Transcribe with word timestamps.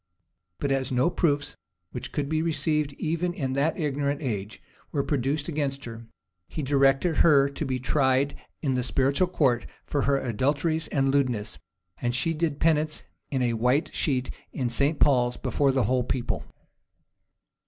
But 0.57 0.71
as 0.71 0.91
no 0.91 1.11
proofs, 1.11 1.55
which 1.91 2.11
could 2.11 2.27
be 2.27 2.41
received 2.41 2.93
even 2.93 3.35
in 3.35 3.53
that 3.53 3.77
ignorant 3.77 4.19
age, 4.19 4.59
were 4.91 5.03
produced 5.03 5.47
against 5.47 5.85
her, 5.85 6.07
he 6.47 6.63
directed 6.63 7.17
her 7.17 7.47
to 7.49 7.65
be 7.65 7.77
tried 7.77 8.35
in 8.63 8.73
the 8.73 8.81
spiritual 8.81 9.27
court 9.27 9.67
for 9.85 10.01
her 10.01 10.17
adulteries 10.17 10.87
and 10.87 11.09
lewdness; 11.09 11.59
and 12.01 12.15
she 12.15 12.33
did 12.33 12.59
penance 12.59 13.03
in 13.29 13.43
a 13.43 13.53
white 13.53 13.93
sheet 13.93 14.31
in 14.51 14.69
St. 14.69 14.99
Paul's, 14.99 15.37
before 15.37 15.71
the 15.71 15.83
whole 15.83 16.03
people. 16.03 16.45